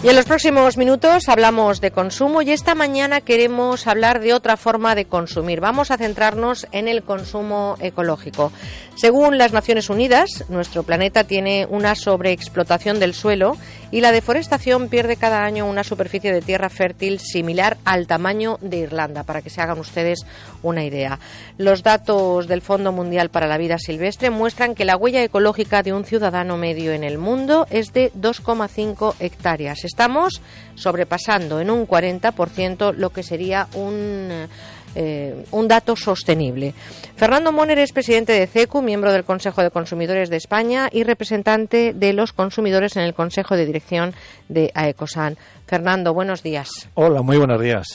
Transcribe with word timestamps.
Y 0.00 0.08
en 0.08 0.14
los 0.14 0.26
próximos 0.26 0.76
minutos 0.76 1.28
hablamos 1.28 1.80
de 1.80 1.90
consumo 1.90 2.40
y 2.40 2.52
esta 2.52 2.76
mañana 2.76 3.20
queremos 3.20 3.88
hablar 3.88 4.20
de 4.20 4.32
otra 4.32 4.56
forma 4.56 4.94
de 4.94 5.06
consumir. 5.06 5.58
Vamos 5.60 5.90
a 5.90 5.96
centrarnos 5.96 6.68
en 6.70 6.86
el 6.86 7.02
consumo 7.02 7.76
ecológico. 7.80 8.52
Según 8.94 9.38
las 9.38 9.52
Naciones 9.52 9.90
Unidas, 9.90 10.44
nuestro 10.48 10.84
planeta 10.84 11.24
tiene 11.24 11.66
una 11.68 11.96
sobreexplotación 11.96 13.00
del 13.00 13.12
suelo 13.12 13.56
y 13.90 14.00
la 14.00 14.12
deforestación 14.12 14.88
pierde 14.88 15.16
cada 15.16 15.44
año 15.44 15.66
una 15.66 15.84
superficie 15.84 16.32
de 16.32 16.42
tierra 16.42 16.68
fértil 16.68 17.18
similar 17.20 17.76
al 17.84 18.06
tamaño 18.06 18.58
de 18.60 18.78
Irlanda, 18.78 19.24
para 19.24 19.42
que 19.42 19.50
se 19.50 19.60
hagan 19.60 19.78
ustedes 19.78 20.20
una 20.62 20.84
idea. 20.84 21.18
Los 21.56 21.82
datos 21.82 22.46
del 22.46 22.62
Fondo 22.62 22.92
Mundial 22.92 23.30
para 23.30 23.46
la 23.46 23.58
Vida 23.58 23.78
Silvestre 23.78 24.30
muestran 24.30 24.74
que 24.74 24.84
la 24.84 24.96
huella 24.96 25.22
ecológica 25.22 25.82
de 25.82 25.92
un 25.92 26.04
ciudadano 26.04 26.56
medio 26.56 26.92
en 26.92 27.04
el 27.04 27.18
mundo 27.18 27.66
es 27.70 27.92
de 27.92 28.12
2,5 28.12 29.14
hectáreas 29.20 29.84
estamos 29.84 30.40
sobrepasando 30.74 31.60
en 31.60 31.70
un 31.70 31.86
40% 31.86 32.94
lo 32.94 33.10
que 33.10 33.22
sería 33.22 33.68
un, 33.74 34.48
eh, 34.94 35.44
un 35.50 35.68
dato 35.68 35.96
sostenible. 35.96 36.74
Fernando 37.16 37.52
Moner 37.52 37.78
es 37.78 37.92
presidente 37.92 38.32
de 38.32 38.46
CECU, 38.46 38.82
miembro 38.82 39.12
del 39.12 39.24
Consejo 39.24 39.62
de 39.62 39.70
Consumidores 39.70 40.30
de 40.30 40.36
España 40.36 40.88
y 40.92 41.02
representante 41.02 41.92
de 41.94 42.12
los 42.12 42.32
consumidores 42.32 42.96
en 42.96 43.02
el 43.02 43.14
Consejo 43.14 43.56
de 43.56 43.66
Dirección 43.66 44.14
de 44.48 44.70
AECOSAN. 44.74 45.36
Fernando, 45.66 46.14
buenos 46.14 46.42
días. 46.42 46.68
Hola, 46.94 47.22
muy 47.22 47.36
buenos 47.36 47.60
días. 47.60 47.86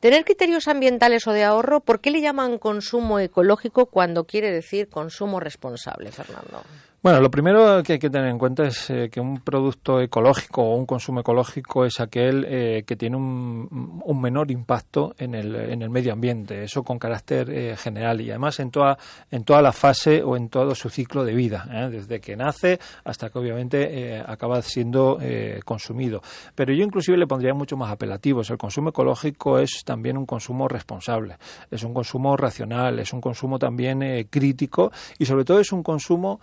Tener 0.00 0.24
criterios 0.24 0.68
ambientales 0.68 1.26
o 1.26 1.32
de 1.32 1.44
ahorro, 1.44 1.80
¿por 1.80 2.00
qué 2.00 2.10
le 2.10 2.20
llaman 2.20 2.58
consumo 2.58 3.18
ecológico 3.18 3.86
cuando 3.86 4.24
quiere 4.24 4.52
decir 4.52 4.88
consumo 4.88 5.40
responsable, 5.40 6.12
Fernando? 6.12 6.62
Bueno, 7.02 7.20
lo 7.20 7.30
primero 7.30 7.82
que 7.84 7.92
hay 7.92 7.98
que 8.00 8.10
tener 8.10 8.28
en 8.28 8.38
cuenta 8.38 8.66
es 8.66 8.90
eh, 8.90 9.08
que 9.10 9.20
un 9.20 9.38
producto 9.40 10.00
ecológico 10.00 10.62
o 10.62 10.74
un 10.74 10.86
consumo 10.86 11.20
ecológico 11.20 11.84
es 11.84 12.00
aquel 12.00 12.44
eh, 12.48 12.82
que 12.84 12.96
tiene 12.96 13.16
un, 13.16 14.20
menor 14.20 14.50
impacto 14.50 15.14
en 15.18 15.34
el, 15.34 15.54
en 15.54 15.82
el, 15.82 15.90
medio 15.90 16.12
ambiente, 16.12 16.64
eso 16.64 16.82
con 16.82 16.98
carácter 16.98 17.50
eh, 17.50 17.76
general 17.76 18.20
y 18.22 18.30
además 18.30 18.58
en 18.58 18.70
toda, 18.70 18.98
en 19.30 19.44
toda 19.44 19.62
la 19.62 19.72
fase 19.72 20.22
o 20.22 20.36
en 20.36 20.48
todo 20.48 20.74
su 20.74 20.88
ciclo 20.88 21.22
de 21.22 21.34
vida, 21.34 21.88
desde 21.90 22.18
que 22.18 22.34
nace 22.34 22.80
hasta 23.04 23.30
que 23.30 23.38
obviamente 23.38 24.20
acaba 24.26 24.60
siendo 24.62 25.18
consumido. 25.64 26.22
Pero 26.54 26.72
yo 26.72 26.82
inclusive 26.82 27.18
le 27.18 27.26
pondría 27.26 27.54
mucho 27.54 27.76
más 27.76 27.92
apelativos. 27.92 28.50
El 28.50 28.56
consumo 28.56 28.88
ecológico 28.88 29.58
es 29.58 29.84
también 29.84 30.16
un 30.16 30.26
consumo 30.26 30.66
responsable, 30.66 31.36
es 31.70 31.84
un 31.84 31.92
consumo 31.92 32.36
racional, 32.36 32.98
es 32.98 33.12
un 33.12 33.20
consumo 33.20 33.58
también 33.58 34.26
crítico 34.28 34.90
y 35.18 35.26
sobre 35.26 35.44
todo 35.44 35.60
es 35.60 35.70
un 35.70 35.82
consumo 35.82 36.40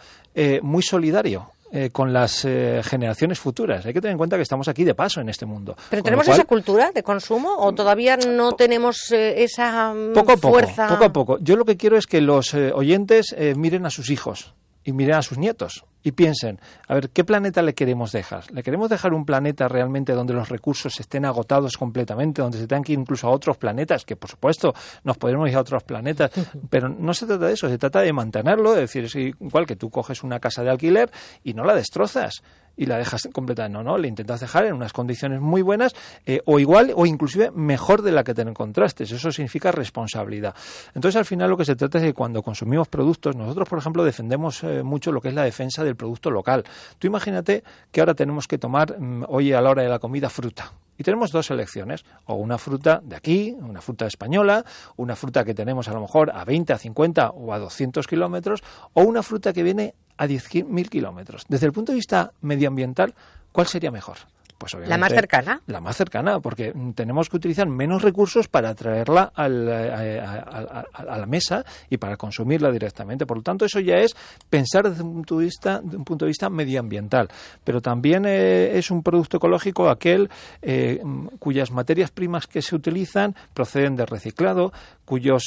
muy 0.61 0.83
solidario. 0.83 1.49
Eh, 1.75 1.89
con 1.89 2.13
las 2.13 2.45
eh, 2.45 2.81
generaciones 2.83 3.39
futuras. 3.39 3.83
Hay 3.83 3.93
que 3.93 3.99
tener 3.99 4.11
en 4.11 4.19
cuenta 4.19 4.35
que 4.35 4.43
estamos 4.43 4.67
aquí 4.67 4.83
de 4.83 4.93
paso 4.93 5.21
en 5.21 5.29
este 5.29 5.47
mundo. 5.47 5.75
¿Pero 5.89 6.03
tenemos 6.03 6.27
esa 6.27 6.45
cultura 6.45 6.91
de 6.91 7.01
consumo 7.01 7.55
o 7.57 7.73
todavía 7.73 8.15
no 8.15 8.51
tenemos 8.51 9.11
eh, 9.11 9.41
esa 9.43 9.91
mm, 9.91 10.13
poco 10.13 10.33
a 10.33 10.37
poco, 10.37 10.49
fuerza? 10.51 10.87
Poco 10.87 11.05
a 11.05 11.11
poco. 11.11 11.39
Yo 11.39 11.55
lo 11.55 11.65
que 11.65 11.75
quiero 11.75 11.97
es 11.97 12.05
que 12.05 12.21
los 12.21 12.53
oyentes 12.53 13.35
miren 13.55 13.87
a 13.87 13.89
sus 13.89 14.11
hijos 14.11 14.53
y 14.83 14.93
miren 14.93 15.15
a 15.15 15.23
sus 15.23 15.39
nietos 15.39 15.83
y 16.03 16.11
piensen, 16.11 16.59
a 16.87 16.95
ver, 16.95 17.09
¿qué 17.09 17.23
planeta 17.23 17.61
le 17.61 17.73
queremos 17.73 18.11
dejar? 18.11 18.51
¿Le 18.51 18.61
queremos 18.61 18.89
dejar 18.89 19.13
un 19.13 19.25
planeta 19.25 19.67
realmente 19.67 20.13
donde 20.13 20.33
los 20.33 20.49
recursos 20.49 20.99
estén 20.99 21.25
agotados 21.25 21.77
completamente, 21.77 22.41
donde 22.41 22.57
se 22.57 22.67
tengan 22.67 22.83
que 22.83 22.93
ir 22.93 22.99
incluso 22.99 23.27
a 23.27 23.31
otros 23.31 23.57
planetas, 23.57 24.05
que 24.05 24.15
por 24.15 24.29
supuesto 24.29 24.73
nos 25.03 25.17
podemos 25.17 25.49
ir 25.49 25.55
a 25.55 25.61
otros 25.61 25.83
planetas, 25.83 26.31
pero 26.69 26.89
no 26.89 27.13
se 27.13 27.25
trata 27.25 27.47
de 27.47 27.53
eso, 27.53 27.69
se 27.69 27.77
trata 27.77 28.01
de 28.01 28.13
mantenerlo, 28.13 28.73
de 28.73 28.81
decir, 28.81 29.05
es 29.05 29.15
igual 29.15 29.65
que 29.65 29.75
tú 29.75 29.89
coges 29.89 30.23
una 30.23 30.39
casa 30.39 30.63
de 30.63 30.69
alquiler 30.69 31.09
y 31.43 31.53
no 31.53 31.63
la 31.63 31.75
destrozas 31.75 32.43
y 32.75 32.85
la 32.85 32.97
dejas 32.97 33.27
completa. 33.31 33.69
No, 33.69 33.83
no, 33.83 33.97
le 33.97 34.07
intentas 34.07 34.39
dejar 34.39 34.65
en 34.65 34.73
unas 34.73 34.93
condiciones 34.93 35.41
muy 35.41 35.61
buenas 35.61 35.95
eh, 36.25 36.41
o 36.45 36.59
igual 36.59 36.91
o 36.95 37.05
inclusive 37.05 37.51
mejor 37.51 38.01
de 38.01 38.11
la 38.11 38.23
que 38.23 38.33
te 38.33 38.41
encontraste. 38.41 39.03
Eso 39.03 39.31
significa 39.31 39.71
responsabilidad. 39.71 40.55
Entonces, 40.93 41.17
al 41.17 41.25
final 41.25 41.49
lo 41.49 41.57
que 41.57 41.65
se 41.65 41.75
trata 41.75 41.99
es 41.99 42.03
que 42.03 42.13
cuando 42.13 42.41
consumimos 42.41 42.87
productos, 42.87 43.35
nosotros, 43.35 43.67
por 43.67 43.79
ejemplo, 43.79 44.03
defendemos 44.03 44.63
eh, 44.63 44.83
mucho 44.83 45.11
lo 45.11 45.21
que 45.21 45.29
es 45.29 45.33
la 45.33 45.43
defensa 45.43 45.83
del 45.83 45.95
producto 45.95 46.29
local. 46.31 46.63
Tú 46.99 47.07
imagínate 47.07 47.63
que 47.91 47.99
ahora 47.99 48.13
tenemos 48.13 48.47
que 48.47 48.57
tomar, 48.57 48.99
mm, 48.99 49.25
hoy 49.27 49.53
a 49.53 49.61
la 49.61 49.69
hora 49.69 49.83
de 49.83 49.89
la 49.89 49.99
comida, 49.99 50.29
fruta. 50.29 50.71
Y 50.97 51.03
tenemos 51.03 51.31
dos 51.31 51.49
elecciones, 51.51 52.05
o 52.25 52.35
una 52.35 52.57
fruta 52.57 53.01
de 53.03 53.15
aquí, 53.15 53.55
una 53.59 53.81
fruta 53.81 54.05
española, 54.05 54.63
una 54.95 55.15
fruta 55.15 55.43
que 55.43 55.53
tenemos 55.53 55.87
a 55.87 55.93
lo 55.93 56.01
mejor 56.01 56.31
a 56.31 56.45
20, 56.45 56.73
a 56.73 56.77
50 56.77 57.29
o 57.31 57.53
a 57.53 57.59
200 57.59 58.05
kilómetros, 58.07 58.63
o 58.93 59.01
una 59.03 59.23
fruta 59.23 59.53
que 59.53 59.63
viene 59.63 59.95
a 60.17 60.27
10.000 60.27 60.89
kilómetros. 60.89 61.45
Desde 61.47 61.65
el 61.65 61.73
punto 61.73 61.91
de 61.91 61.97
vista 61.97 62.33
medioambiental, 62.41 63.13
¿cuál 63.51 63.67
sería 63.67 63.91
mejor? 63.91 64.17
Pues 64.63 64.87
la 64.87 64.97
más 64.97 65.11
cercana. 65.11 65.61
La 65.67 65.81
más 65.81 65.97
cercana, 65.97 66.39
porque 66.39 66.73
tenemos 66.95 67.27
que 67.29 67.35
utilizar 67.35 67.67
menos 67.67 68.01
recursos 68.01 68.47
para 68.47 68.73
traerla 68.73 69.33
eh, 69.37 70.21
a, 70.23 71.17
la 71.17 71.25
mesa 71.25 71.65
y 71.89 71.97
para 71.97 72.15
consumirla 72.15 72.71
directamente. 72.71 73.25
Por 73.25 73.37
lo 73.37 73.43
tanto, 73.43 73.65
eso 73.65 73.81
ya 73.81 73.95
es 73.95 74.15
pensar 74.49 74.89
desde 74.89 75.03
un 75.03 75.15
punto 75.15 75.39
de 75.39 75.45
vista, 75.45 75.81
de 75.83 75.97
un 75.97 76.05
punto 76.05 76.23
de 76.23 76.29
vista 76.29 76.49
medioambiental. 76.49 77.27
Pero 77.61 77.81
también 77.81 78.25
eh, 78.25 78.77
es 78.77 78.89
un 78.89 79.03
producto 79.03 79.35
ecológico 79.35 79.89
aquel 79.89 80.29
eh, 80.61 81.01
cuyas 81.39 81.71
materias 81.71 82.11
primas 82.11 82.47
que 82.47 82.61
se 82.61 82.73
utilizan 82.73 83.35
proceden 83.53 83.97
de 83.97 84.05
reciclado, 84.05 84.71
cuyas 85.05 85.43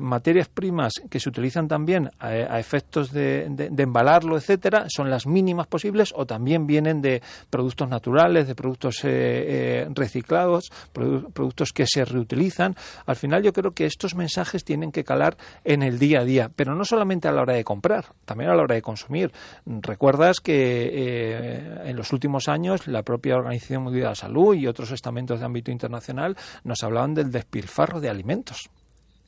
materias 0.00 0.48
primas 0.48 0.92
que 1.10 1.20
se 1.20 1.28
utilizan 1.28 1.68
también 1.68 2.10
a, 2.18 2.58
efectos 2.58 3.12
de, 3.12 3.48
de 3.48 3.82
embalarlo, 3.82 4.36
etcétera, 4.36 4.86
son 4.88 5.10
las 5.10 5.26
mínimas 5.26 5.66
posibles 5.66 6.12
o 6.14 6.26
también 6.26 6.66
vienen 6.66 7.00
de 7.00 7.22
productos 7.50 7.88
naturales, 7.88 8.46
de 8.46 8.54
productos 8.54 9.04
eh, 9.04 9.08
eh, 9.12 9.88
reciclados, 9.90 10.70
productos 10.92 11.72
que 11.72 11.86
se 11.86 12.04
reutilizan. 12.04 12.74
Al 13.06 13.16
final 13.16 13.42
yo 13.42 13.52
creo 13.52 13.72
que 13.72 13.86
estos 13.86 14.14
mensajes 14.14 14.64
tienen 14.64 14.92
que 14.92 15.04
calar 15.04 15.36
en 15.64 15.82
el 15.82 15.98
día 15.98 16.20
a 16.20 16.24
día, 16.24 16.50
pero 16.54 16.74
no 16.74 16.84
solamente 16.84 17.28
a 17.28 17.32
la 17.32 17.42
hora 17.42 17.54
de 17.54 17.64
comprar, 17.64 18.06
también 18.24 18.50
a 18.50 18.54
la 18.54 18.62
hora 18.62 18.74
de 18.74 18.82
consumir. 18.82 19.32
Recuerdas 19.66 20.40
que 20.40 20.90
eh, 20.92 21.80
en 21.84 21.96
los 21.96 22.12
últimos 22.12 22.48
años 22.48 22.86
la 22.86 23.02
propia 23.02 23.36
Organización 23.36 23.84
Mundial 23.84 24.02
de 24.02 24.08
la 24.08 24.14
Salud 24.14 24.54
y 24.54 24.66
otros 24.66 24.90
estamentos 24.90 25.40
de 25.40 25.46
ámbito 25.46 25.70
internacional 25.70 26.36
nos 26.64 26.82
hablaban 26.82 27.14
del 27.14 27.30
despilfarro 27.30 28.00
de 28.00 28.10
alimentos 28.10 28.70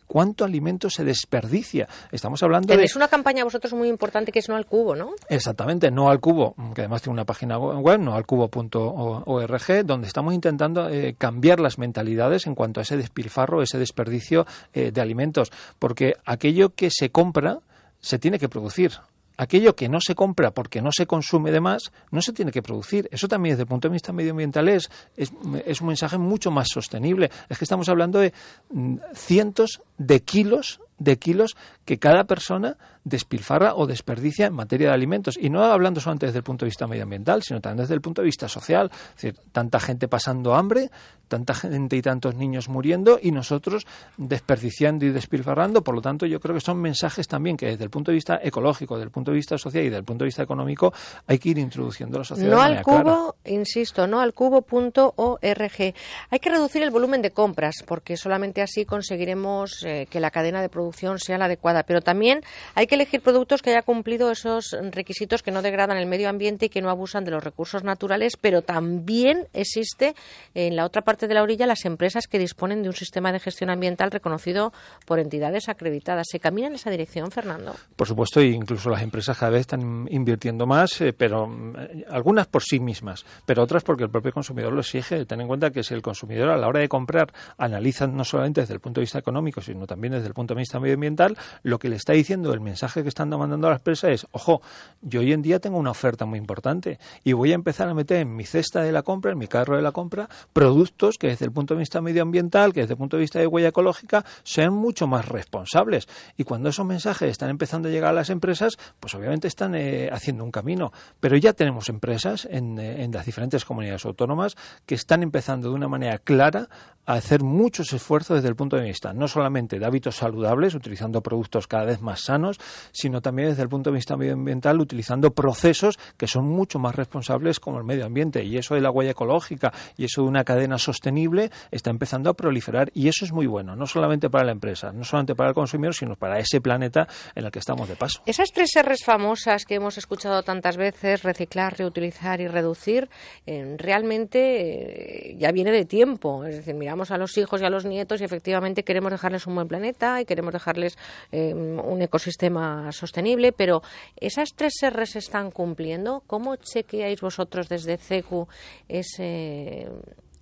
cuánto 0.06 0.44
alimento 0.44 0.90
se 0.90 1.04
desperdicia. 1.04 1.88
Estamos 2.10 2.42
hablando 2.42 2.68
Tenéis 2.68 2.94
de... 2.94 2.98
una 2.98 3.08
campaña 3.08 3.44
vosotros 3.44 3.72
muy 3.72 3.88
importante 3.88 4.32
que 4.32 4.38
es 4.38 4.48
No 4.48 4.56
al 4.56 4.66
Cubo, 4.66 4.94
¿no? 4.96 5.10
Exactamente, 5.28 5.90
No 5.90 6.10
al 6.10 6.20
Cubo, 6.20 6.54
que 6.74 6.82
además 6.82 7.02
tiene 7.02 7.14
una 7.14 7.24
página 7.24 7.58
web, 7.58 8.00
noalcubo.org, 8.00 9.84
donde 9.84 10.06
estamos 10.06 10.34
intentando 10.34 10.88
eh, 10.88 11.14
cambiar 11.18 11.60
las 11.60 11.78
mentalidades 11.78 12.46
en 12.46 12.54
cuanto 12.54 12.80
a 12.80 12.82
ese 12.82 12.96
despilfarro, 12.96 13.62
ese 13.62 13.78
desperdicio 13.78 14.46
eh, 14.72 14.90
de 14.90 15.00
alimentos, 15.00 15.52
porque 15.78 16.14
aquello 16.24 16.70
que 16.74 16.90
se 16.90 17.10
compra 17.10 17.60
se 18.00 18.18
tiene 18.18 18.38
que 18.38 18.48
producir 18.48 18.92
aquello 19.36 19.76
que 19.76 19.88
no 19.88 20.00
se 20.00 20.14
compra 20.14 20.50
porque 20.52 20.80
no 20.80 20.90
se 20.92 21.06
consume 21.06 21.50
de 21.50 21.60
más, 21.60 21.92
no 22.10 22.22
se 22.22 22.32
tiene 22.32 22.52
que 22.52 22.62
producir. 22.62 23.08
Eso 23.10 23.28
también 23.28 23.52
desde 23.52 23.62
el 23.62 23.68
punto 23.68 23.88
de 23.88 23.92
vista 23.92 24.12
medioambiental 24.12 24.68
es, 24.68 24.90
es, 25.16 25.32
es 25.64 25.80
un 25.80 25.88
mensaje 25.88 26.18
mucho 26.18 26.50
más 26.50 26.68
sostenible. 26.72 27.30
Es 27.48 27.58
que 27.58 27.64
estamos 27.64 27.88
hablando 27.88 28.18
de 28.18 28.32
mm, 28.70 28.96
cientos 29.14 29.82
de 29.98 30.22
kilos 30.22 30.80
de 30.98 31.18
kilos 31.18 31.56
que 31.84 31.98
cada 31.98 32.24
persona 32.24 32.76
despilfarra 33.04 33.74
o 33.76 33.86
desperdicia 33.86 34.46
en 34.46 34.54
materia 34.54 34.88
de 34.88 34.94
alimentos. 34.94 35.38
Y 35.40 35.48
no 35.48 35.62
hablando 35.62 36.00
solamente 36.00 36.26
desde 36.26 36.38
el 36.38 36.44
punto 36.44 36.64
de 36.64 36.70
vista 36.70 36.88
medioambiental, 36.88 37.42
sino 37.42 37.60
también 37.60 37.84
desde 37.84 37.94
el 37.94 38.00
punto 38.00 38.22
de 38.22 38.26
vista 38.26 38.48
social. 38.48 38.90
Es 38.90 39.22
decir, 39.22 39.36
tanta 39.52 39.78
gente 39.78 40.08
pasando 40.08 40.54
hambre, 40.56 40.90
tanta 41.28 41.54
gente 41.54 41.96
y 41.96 42.02
tantos 42.02 42.34
niños 42.34 42.68
muriendo 42.68 43.18
y 43.22 43.30
nosotros 43.30 43.86
desperdiciando 44.16 45.04
y 45.04 45.10
despilfarrando. 45.10 45.82
Por 45.82 45.94
lo 45.94 46.02
tanto, 46.02 46.26
yo 46.26 46.40
creo 46.40 46.54
que 46.54 46.60
son 46.60 46.78
mensajes 46.78 47.28
también 47.28 47.56
que 47.56 47.66
desde 47.66 47.84
el 47.84 47.90
punto 47.90 48.10
de 48.10 48.16
vista 48.16 48.40
ecológico, 48.42 48.96
desde 48.96 49.04
el 49.04 49.10
punto 49.12 49.30
de 49.30 49.36
vista 49.36 49.56
social 49.56 49.84
y 49.84 49.86
desde 49.86 49.98
el 49.98 50.04
punto 50.04 50.24
de 50.24 50.28
vista 50.28 50.42
económico 50.42 50.92
hay 51.28 51.38
que 51.38 51.50
ir 51.50 51.58
introduciendo 51.58 52.18
la 52.18 52.24
sociedad. 52.24 52.50
No 52.50 52.60
al 52.60 52.82
cubo, 52.82 53.36
insisto, 53.44 54.08
no 54.08 54.20
al 54.20 54.34
cubo.org. 54.34 55.94
Hay 56.30 56.38
que 56.40 56.50
reducir 56.50 56.82
el 56.82 56.90
volumen 56.90 57.22
de 57.22 57.30
compras 57.30 57.84
porque 57.86 58.16
solamente 58.16 58.62
así 58.62 58.84
conseguiremos 58.84 59.84
eh, 59.84 60.08
que 60.10 60.18
la 60.18 60.32
cadena 60.32 60.60
de 60.60 60.68
producción 60.68 60.85
sea 60.92 61.38
la 61.38 61.46
adecuada. 61.46 61.84
Pero 61.84 62.00
también 62.00 62.40
hay 62.74 62.86
que 62.86 62.94
elegir 62.94 63.20
productos 63.20 63.62
que 63.62 63.70
haya 63.70 63.82
cumplido 63.82 64.30
esos 64.30 64.76
requisitos 64.92 65.42
que 65.42 65.50
no 65.50 65.62
degradan 65.62 65.96
el 65.96 66.06
medio 66.06 66.28
ambiente 66.28 66.66
y 66.66 66.68
que 66.68 66.82
no 66.82 66.90
abusan 66.90 67.24
de 67.24 67.30
los 67.30 67.42
recursos 67.42 67.84
naturales, 67.84 68.36
pero 68.40 68.62
también 68.62 69.48
existe 69.52 70.14
en 70.54 70.76
la 70.76 70.84
otra 70.84 71.02
parte 71.02 71.28
de 71.28 71.34
la 71.34 71.42
orilla 71.42 71.66
las 71.66 71.84
empresas 71.84 72.26
que 72.26 72.38
disponen 72.38 72.82
de 72.82 72.88
un 72.88 72.94
sistema 72.94 73.32
de 73.32 73.40
gestión 73.40 73.70
ambiental 73.70 74.10
reconocido 74.10 74.72
por 75.04 75.18
entidades 75.18 75.68
acreditadas. 75.68 76.26
¿Se 76.30 76.40
camina 76.40 76.68
en 76.68 76.74
esa 76.74 76.90
dirección, 76.90 77.30
Fernando? 77.30 77.74
Por 77.96 78.06
supuesto, 78.06 78.40
e 78.40 78.46
incluso 78.46 78.90
las 78.90 79.02
empresas 79.02 79.38
cada 79.38 79.52
vez 79.52 79.62
están 79.62 80.06
invirtiendo 80.10 80.66
más, 80.66 81.00
eh, 81.00 81.12
pero 81.12 81.48
eh, 81.78 82.04
algunas 82.10 82.46
por 82.46 82.62
sí 82.62 82.80
mismas, 82.80 83.24
pero 83.44 83.62
otras 83.62 83.82
porque 83.82 84.04
el 84.04 84.10
propio 84.10 84.32
consumidor 84.32 84.72
lo 84.72 84.80
exige. 84.80 85.24
Ten 85.26 85.40
en 85.40 85.48
cuenta 85.48 85.70
que 85.70 85.82
si 85.82 85.94
el 85.94 86.02
consumidor 86.02 86.50
a 86.50 86.56
la 86.56 86.68
hora 86.68 86.80
de 86.80 86.88
comprar 86.88 87.32
analiza 87.58 88.06
no 88.06 88.24
solamente 88.24 88.60
desde 88.60 88.74
el 88.74 88.80
punto 88.80 89.00
de 89.00 89.04
vista 89.04 89.18
económico, 89.18 89.60
sino 89.60 89.86
también 89.86 90.14
desde 90.14 90.28
el 90.28 90.34
punto 90.34 90.54
de 90.54 90.60
vista 90.60 90.75
medioambiental, 90.80 91.36
lo 91.62 91.78
que 91.78 91.88
le 91.88 91.96
está 91.96 92.12
diciendo, 92.12 92.52
el 92.52 92.60
mensaje 92.60 93.02
que 93.02 93.08
están 93.08 93.28
mandando 93.30 93.66
a 93.66 93.70
la 93.70 93.76
empresa 93.76 94.10
es, 94.10 94.26
ojo, 94.32 94.62
yo 95.02 95.20
hoy 95.20 95.32
en 95.32 95.42
día 95.42 95.60
tengo 95.60 95.78
una 95.78 95.90
oferta 95.90 96.24
muy 96.24 96.38
importante 96.38 96.98
y 97.24 97.32
voy 97.32 97.52
a 97.52 97.54
empezar 97.54 97.88
a 97.88 97.94
meter 97.94 98.18
en 98.18 98.34
mi 98.34 98.44
cesta 98.44 98.82
de 98.82 98.92
la 98.92 99.02
compra, 99.02 99.32
en 99.32 99.38
mi 99.38 99.46
carro 99.46 99.76
de 99.76 99.82
la 99.82 99.92
compra, 99.92 100.28
productos 100.52 101.16
que 101.18 101.28
desde 101.28 101.44
el 101.44 101.52
punto 101.52 101.74
de 101.74 101.80
vista 101.80 102.00
medioambiental, 102.00 102.72
que 102.72 102.80
desde 102.80 102.94
el 102.94 102.98
punto 102.98 103.16
de 103.16 103.22
vista 103.22 103.38
de 103.38 103.46
huella 103.46 103.68
ecológica, 103.68 104.24
sean 104.42 104.72
mucho 104.72 105.06
más 105.06 105.26
responsables. 105.26 106.08
Y 106.36 106.44
cuando 106.44 106.68
esos 106.68 106.86
mensajes 106.86 107.30
están 107.30 107.50
empezando 107.50 107.88
a 107.88 107.92
llegar 107.92 108.10
a 108.10 108.14
las 108.14 108.30
empresas, 108.30 108.76
pues 109.00 109.14
obviamente 109.14 109.48
están 109.48 109.74
eh, 109.74 110.08
haciendo 110.12 110.44
un 110.44 110.50
camino. 110.50 110.92
Pero 111.20 111.36
ya 111.36 111.52
tenemos 111.52 111.88
empresas 111.88 112.46
eh, 112.46 112.56
en 112.58 113.12
las 113.12 113.26
diferentes 113.26 113.64
comunidades 113.64 114.04
autónomas 114.04 114.56
que 114.84 114.94
están 114.94 115.22
empezando 115.22 115.68
de 115.68 115.74
una 115.74 115.88
manera 115.88 116.18
clara 116.18 116.68
a 117.06 117.14
hacer 117.14 117.42
muchos 117.42 117.92
esfuerzos 117.92 118.36
desde 118.36 118.48
el 118.48 118.56
punto 118.56 118.76
de 118.76 118.82
vista 118.82 119.12
no 119.12 119.28
solamente 119.28 119.78
de 119.78 119.86
hábitos 119.86 120.16
saludables, 120.16 120.65
utilizando 120.74 121.20
productos 121.20 121.66
cada 121.66 121.84
vez 121.84 122.00
más 122.00 122.24
sanos, 122.24 122.58
sino 122.92 123.20
también 123.20 123.50
desde 123.50 123.62
el 123.62 123.68
punto 123.68 123.90
de 123.90 123.96
vista 123.96 124.16
medioambiental, 124.16 124.80
utilizando 124.80 125.30
procesos 125.30 125.98
que 126.16 126.26
son 126.26 126.48
mucho 126.48 126.78
más 126.78 126.94
responsables 126.94 127.60
como 127.60 127.78
el 127.78 127.84
medio 127.84 128.06
ambiente. 128.06 128.44
Y 128.44 128.56
eso 128.56 128.74
de 128.74 128.80
la 128.80 128.90
huella 128.90 129.12
ecológica 129.12 129.72
y 129.96 130.04
eso 130.04 130.22
de 130.22 130.28
una 130.28 130.44
cadena 130.44 130.78
sostenible 130.78 131.50
está 131.70 131.90
empezando 131.90 132.30
a 132.30 132.34
proliferar 132.34 132.90
y 132.94 133.08
eso 133.08 133.24
es 133.24 133.32
muy 133.32 133.46
bueno, 133.46 133.76
no 133.76 133.86
solamente 133.86 134.30
para 134.30 134.44
la 134.44 134.52
empresa, 134.52 134.92
no 134.92 135.04
solamente 135.04 135.34
para 135.34 135.50
el 135.50 135.54
consumidor, 135.54 135.94
sino 135.94 136.16
para 136.16 136.38
ese 136.38 136.60
planeta 136.60 137.06
en 137.34 137.44
el 137.44 137.50
que 137.50 137.58
estamos 137.58 137.88
de 137.88 137.96
paso. 137.96 138.22
Esas 138.26 138.52
tres 138.52 138.70
R's 138.80 139.04
famosas 139.04 139.64
que 139.64 139.76
hemos 139.76 139.98
escuchado 139.98 140.42
tantas 140.42 140.76
veces, 140.76 141.22
reciclar, 141.22 141.78
reutilizar 141.78 142.40
y 142.40 142.48
reducir, 142.48 143.08
eh, 143.46 143.76
realmente 143.78 145.30
eh, 145.32 145.36
ya 145.38 145.52
viene 145.52 145.70
de 145.70 145.84
tiempo. 145.84 146.44
Es 146.44 146.56
decir, 146.56 146.74
miramos 146.74 147.10
a 147.10 147.18
los 147.18 147.36
hijos 147.38 147.60
y 147.62 147.64
a 147.64 147.70
los 147.70 147.84
nietos 147.84 148.20
y 148.20 148.24
efectivamente 148.24 148.82
queremos 148.82 149.10
dejarles 149.12 149.46
un 149.46 149.54
buen 149.54 149.68
planeta 149.68 150.20
y 150.20 150.24
queremos 150.24 150.52
dejarles 150.56 150.98
eh, 151.32 151.54
un 151.54 152.02
ecosistema 152.02 152.90
sostenible, 152.92 153.52
pero 153.52 153.82
esas 154.16 154.50
tres 154.54 154.74
R's 154.82 155.10
se 155.10 155.18
están 155.20 155.50
cumpliendo. 155.50 156.22
¿Cómo 156.26 156.56
chequeáis 156.56 157.20
vosotros 157.20 157.68
desde 157.68 157.96
CECU 157.96 158.48
ese 158.88 159.88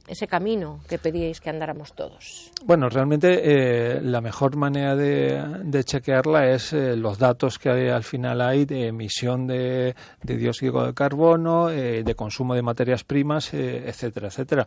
ese 0.06 0.26
camino 0.26 0.80
que 0.88 0.98
pedíais 0.98 1.40
que 1.40 1.50
andáramos 1.50 1.94
todos? 1.94 2.50
Bueno, 2.64 2.88
realmente 2.88 3.40
eh, 3.42 4.00
la 4.02 4.20
mejor 4.20 4.56
manera 4.56 4.96
de, 4.96 5.84
chequearla 5.84 6.50
es 6.50 6.72
eh, 6.72 6.96
los 6.96 7.18
datos 7.18 7.58
que 7.58 7.90
al 7.90 8.04
final 8.04 8.40
hay 8.40 8.64
de 8.64 8.88
emisión 8.88 9.46
de, 9.46 9.94
dióxido 10.22 10.86
de 10.86 10.94
carbono, 10.94 11.70
eh, 11.70 12.02
de 12.02 12.14
consumo 12.14 12.54
de 12.54 12.62
materias 12.62 13.04
primas, 13.04 13.52
etcétera, 13.54 14.28
etcétera. 14.28 14.66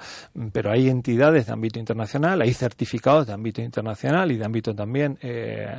Pero 0.52 0.72
hay 0.72 0.90
entidades 0.90 1.48
de 1.48 1.54
ámbito 1.54 1.80
internacional, 1.80 2.42
hay 2.42 2.54
certificados 2.54 3.28
de 3.28 3.34
ámbito 3.34 3.62
internacional 3.62 4.32
y 4.32 4.38
de 4.38 4.46
ámbito 4.46 4.76
también 4.76 5.18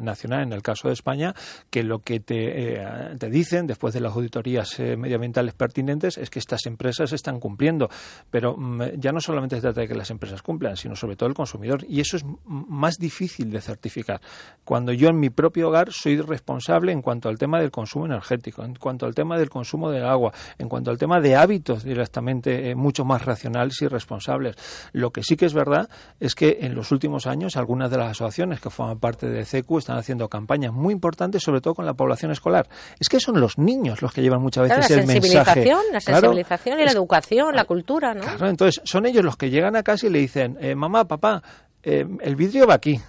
nacional, 0.02 0.42
en 0.42 0.52
el 0.52 0.62
caso 0.62 0.88
de 0.88 0.94
España, 0.94 1.34
que 1.70 1.82
lo 1.82 2.00
que 2.00 2.20
te, 2.20 2.80
te 3.18 3.30
dicen 3.30 3.66
después 3.66 3.94
de 3.94 4.00
las 4.00 4.14
auditorías 4.14 4.78
medioambientales 4.78 5.54
pertinentes 5.54 6.18
es 6.18 6.30
que 6.30 6.38
estas 6.38 6.66
empresas 6.66 7.12
están 7.12 7.40
cumpliendo. 7.40 7.88
Pero 8.30 8.56
mm, 8.56 8.82
ya 8.98 9.12
no 9.12 9.20
solamente 9.20 9.47
se 9.56 9.62
trata 9.62 9.80
de 9.80 9.88
que 9.88 9.94
las 9.94 10.10
empresas 10.10 10.42
cumplan, 10.42 10.76
sino 10.76 10.96
sobre 10.96 11.16
todo 11.16 11.28
el 11.28 11.34
consumidor. 11.34 11.84
Y 11.88 12.00
eso 12.00 12.16
es 12.16 12.24
más 12.44 12.98
difícil 12.98 13.50
de 13.50 13.60
certificar. 13.60 14.20
Cuando 14.64 14.92
yo 14.92 15.08
en 15.08 15.18
mi 15.18 15.30
propio 15.30 15.68
hogar 15.68 15.92
soy 15.92 16.20
responsable 16.20 16.92
en 16.92 17.02
cuanto 17.02 17.28
al 17.28 17.38
tema 17.38 17.60
del 17.60 17.70
consumo 17.70 18.06
energético, 18.06 18.64
en 18.64 18.74
cuanto 18.74 19.06
al 19.06 19.14
tema 19.14 19.38
del 19.38 19.50
consumo 19.50 19.90
del 19.90 20.04
agua, 20.04 20.32
en 20.58 20.68
cuanto 20.68 20.90
al 20.90 20.98
tema 20.98 21.20
de 21.20 21.36
hábitos 21.36 21.84
directamente 21.84 22.70
eh, 22.70 22.74
mucho 22.74 23.04
más 23.04 23.24
racionales 23.24 23.80
y 23.82 23.88
responsables. 23.88 24.56
Lo 24.92 25.10
que 25.10 25.22
sí 25.22 25.36
que 25.36 25.46
es 25.46 25.54
verdad 25.54 25.88
es 26.20 26.34
que 26.34 26.58
en 26.60 26.74
los 26.74 26.92
últimos 26.92 27.26
años 27.26 27.56
algunas 27.56 27.90
de 27.90 27.98
las 27.98 28.10
asociaciones 28.10 28.60
que 28.60 28.70
forman 28.70 28.98
parte 28.98 29.28
de 29.28 29.44
CECU 29.44 29.78
están 29.78 29.96
haciendo 29.96 30.28
campañas 30.28 30.72
muy 30.72 30.92
importantes, 30.92 31.42
sobre 31.42 31.60
todo 31.60 31.74
con 31.74 31.86
la 31.86 31.94
población 31.94 32.30
escolar. 32.32 32.68
Es 32.98 33.08
que 33.08 33.20
son 33.20 33.40
los 33.40 33.58
niños 33.58 34.02
los 34.02 34.12
que 34.12 34.22
llevan 34.22 34.42
muchas 34.42 34.68
veces 34.68 34.90
el 34.90 35.06
mensaje. 35.06 35.64
La 35.92 36.00
sensibilización 36.00 36.80
y 36.80 36.84
la 36.84 36.92
educación, 36.92 37.54
la 37.54 37.64
cultura, 37.64 38.14
¿no? 38.14 38.22
Claro, 38.22 38.48
entonces 38.48 38.80
son 38.84 39.06
ellos 39.06 39.24
los 39.24 39.36
que 39.38 39.50
llegan 39.50 39.76
a 39.76 39.82
casa 39.82 40.06
y 40.06 40.10
le 40.10 40.18
dicen, 40.18 40.58
eh, 40.60 40.74
mamá, 40.74 41.06
papá, 41.06 41.42
eh, 41.82 42.06
el 42.20 42.36
vidrio 42.36 42.66
va 42.66 42.74
aquí 42.74 43.00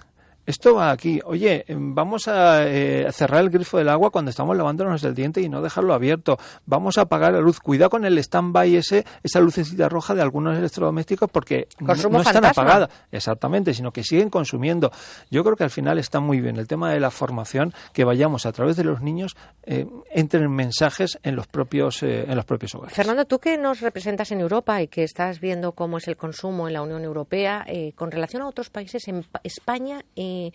esto 0.49 0.73
va 0.73 0.89
aquí. 0.89 1.19
Oye, 1.25 1.63
em, 1.67 1.93
vamos 1.93 2.27
a 2.27 2.67
eh, 2.67 3.07
cerrar 3.11 3.41
el 3.41 3.51
grifo 3.51 3.77
del 3.77 3.87
agua 3.87 4.09
cuando 4.09 4.31
estamos 4.31 4.57
lavándonos 4.57 5.03
el 5.03 5.13
diente 5.13 5.41
y 5.41 5.47
no 5.47 5.61
dejarlo 5.61 5.93
abierto. 5.93 6.39
Vamos 6.65 6.97
a 6.97 7.01
apagar 7.01 7.33
la 7.33 7.39
luz. 7.39 7.59
Cuidado 7.59 7.91
con 7.91 8.03
el 8.03 8.17
stand-by 8.17 8.75
ese, 8.75 9.05
esa 9.21 9.41
lucecita 9.41 9.87
roja 9.89 10.15
de 10.15 10.23
algunos 10.23 10.57
electrodomésticos 10.57 11.29
porque 11.29 11.67
no, 11.79 11.93
están 11.93 12.45
apagadas. 12.45 12.89
Exactamente, 13.11 13.75
sino 13.75 13.91
que 13.91 14.03
siguen 14.03 14.31
consumiendo. 14.31 14.91
Yo 15.29 15.43
creo 15.43 15.55
que 15.55 15.65
al 15.65 15.69
final 15.69 15.99
está 15.99 16.19
muy 16.19 16.41
bien 16.41 16.57
el 16.57 16.67
tema 16.67 16.91
de 16.91 16.99
la 16.99 17.11
formación, 17.11 17.71
que 17.93 18.03
vayamos 18.03 18.47
a 18.47 18.51
través 18.51 18.75
de 18.75 18.85
los 18.85 19.01
niños, 19.01 19.37
eh, 19.67 19.85
entren 20.09 20.51
mensajes 20.51 21.19
en 21.21 21.35
los 21.35 21.45
propios 21.45 22.01
eh, 22.01 22.25
en 22.27 22.35
los 22.35 22.45
propios 22.45 22.73
hogares. 22.73 22.95
Fernando, 22.95 23.25
tú 23.25 23.37
que 23.37 23.55
nos 23.59 23.81
representas 23.81 24.31
en 24.31 24.39
Europa 24.39 24.81
y 24.81 24.87
que 24.87 25.03
estás 25.03 25.39
viendo 25.39 25.73
cómo 25.73 25.99
es 25.99 26.07
el 26.07 26.17
consumo 26.17 26.67
en 26.67 26.73
la 26.73 26.81
Unión 26.81 27.03
Europea, 27.03 27.67
con 27.95 28.09
relación 28.09 28.41
a 28.41 28.47
otros 28.47 28.71
países, 28.71 29.07
en 29.07 29.23
España, 29.43 30.01
嗯。 30.47 30.51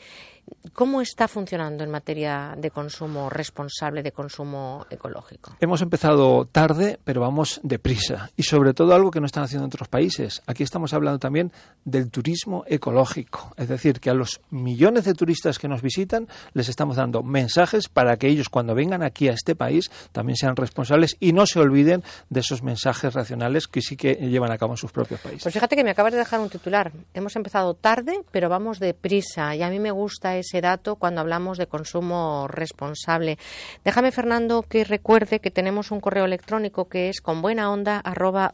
¿Cómo 0.72 1.00
está 1.00 1.28
funcionando 1.28 1.84
en 1.84 1.90
materia 1.90 2.54
de 2.56 2.70
consumo 2.70 3.30
responsable, 3.30 4.02
de 4.02 4.10
consumo 4.10 4.86
ecológico? 4.90 5.56
Hemos 5.60 5.82
empezado 5.82 6.46
tarde, 6.46 6.98
pero 7.04 7.20
vamos 7.20 7.60
deprisa. 7.62 8.30
Y 8.36 8.42
sobre 8.42 8.74
todo 8.74 8.92
algo 8.92 9.12
que 9.12 9.20
no 9.20 9.26
están 9.26 9.44
haciendo 9.44 9.64
en 9.64 9.68
otros 9.68 9.86
países. 9.86 10.42
Aquí 10.46 10.64
estamos 10.64 10.92
hablando 10.92 11.20
también 11.20 11.52
del 11.84 12.10
turismo 12.10 12.64
ecológico. 12.66 13.54
Es 13.56 13.68
decir, 13.68 14.00
que 14.00 14.10
a 14.10 14.14
los 14.14 14.40
millones 14.50 15.04
de 15.04 15.14
turistas 15.14 15.60
que 15.60 15.68
nos 15.68 15.80
visitan 15.80 16.26
les 16.54 16.68
estamos 16.68 16.96
dando 16.96 17.22
mensajes 17.22 17.88
para 17.88 18.16
que 18.16 18.26
ellos 18.26 18.48
cuando 18.48 18.74
vengan 18.74 19.04
aquí 19.04 19.28
a 19.28 19.32
este 19.32 19.54
país 19.54 19.92
también 20.10 20.36
sean 20.36 20.56
responsables 20.56 21.16
y 21.20 21.32
no 21.32 21.46
se 21.46 21.60
olviden 21.60 22.02
de 22.30 22.40
esos 22.40 22.64
mensajes 22.64 23.14
racionales 23.14 23.68
que 23.68 23.80
sí 23.80 23.96
que 23.96 24.14
llevan 24.14 24.50
a 24.50 24.58
cabo 24.58 24.72
en 24.72 24.78
sus 24.78 24.90
propios 24.90 25.20
países. 25.20 25.44
Pues 25.44 25.54
fíjate 25.54 25.76
que 25.76 25.84
me 25.84 25.90
acabas 25.90 26.12
de 26.12 26.18
dejar 26.18 26.40
un 26.40 26.50
titular. 26.50 26.90
Hemos 27.12 27.36
empezado 27.36 27.74
tarde, 27.74 28.24
pero 28.32 28.48
vamos 28.48 28.80
deprisa. 28.80 29.54
Y 29.54 29.62
a 29.62 29.70
mí 29.70 29.78
me 29.78 29.92
gusta 29.92 30.33
ese 30.36 30.60
dato 30.60 30.96
cuando 30.96 31.20
hablamos 31.20 31.58
de 31.58 31.66
consumo 31.66 32.46
responsable. 32.48 33.38
Déjame, 33.84 34.12
Fernando, 34.12 34.62
que 34.62 34.84
recuerde 34.84 35.40
que 35.40 35.50
tenemos 35.50 35.90
un 35.90 36.00
correo 36.00 36.24
electrónico 36.24 36.88
que 36.88 37.08
es 37.08 37.20
con 37.20 37.42
buena 37.42 37.70
onda 37.70 37.98
arroba. 37.98 38.52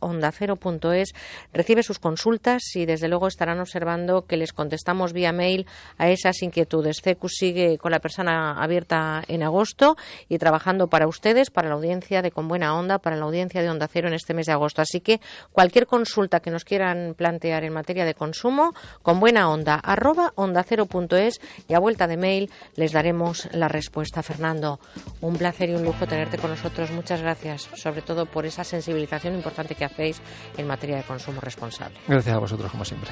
Recibe 1.53 1.83
sus 1.83 1.99
consultas 1.99 2.63
y 2.75 2.87
desde 2.87 3.09
luego 3.09 3.27
estarán 3.27 3.61
observando 3.61 4.27
que 4.27 4.37
les 4.37 4.53
contestamos 4.53 5.13
vía 5.13 5.33
mail 5.33 5.67
a 5.99 6.09
esas 6.09 6.43
inquietudes. 6.43 7.01
CECU 7.03 7.29
sigue 7.29 7.79
con 7.79 7.91
la 7.91 8.01
persona 8.01 8.63
abierta 8.63 9.23
en 9.29 9.43
agosto 9.43 9.97
y 10.29 10.39
trabajando 10.39 10.89
para 10.89 11.07
ustedes, 11.07 11.51
para 11.51 11.69
la 11.69 11.75
audiencia 11.75 12.23
de 12.23 12.31
Con 12.31 12.49
Buena 12.49 12.75
Onda, 12.77 12.99
para 12.99 13.17
la 13.17 13.25
audiencia 13.25 13.63
de 13.63 13.71
Onda 13.71 13.89
Cero 13.89 14.09
en 14.09 14.15
este 14.15 14.35
mes 14.35 14.47
de 14.47 14.53
agosto. 14.53 14.83
Así 14.83 15.01
que 15.01 15.21
cualquier 15.53 15.87
consulta 15.87 16.41
que 16.41 16.51
nos 16.51 16.65
quieran 16.65 17.15
plantear 17.17 17.65
en 17.65 17.73
materia 17.73 18.05
de 18.05 18.15
consumo, 18.15 18.75
con 19.03 19.21
buena 19.21 19.51
onda 19.51 19.75
arroba 19.75 20.33
onda 20.37 20.63
cero 20.63 20.87
punto 20.87 21.17
es 21.17 21.41
y 21.71 21.75
a 21.75 21.79
vuelta 21.79 22.09
de 22.09 22.17
mail 22.17 22.51
les 22.75 22.91
daremos 22.91 23.49
la 23.53 23.69
respuesta. 23.69 24.25
Fernando, 24.25 24.81
un 25.21 25.37
placer 25.37 25.71
y 25.71 25.75
un 25.75 25.85
lujo 25.85 26.07
tenerte 26.07 26.37
con 26.37 26.51
nosotros. 26.51 26.91
Muchas 26.91 27.23
gracias, 27.23 27.71
sobre 27.77 28.03
todo 28.03 28.27
por 28.27 28.45
esa 28.45 28.65
sensibilización 28.65 29.37
importante 29.37 29.77
que 29.77 29.85
hacéis 29.85 30.21
en 30.57 30.67
materia 30.67 30.97
de 30.97 31.05
consumo 31.05 31.41
responsable. 31.41 31.97
Gracias 32.09 32.35
a 32.35 32.41
vosotros, 32.41 32.71
como 32.73 32.85
siempre. 32.85 33.11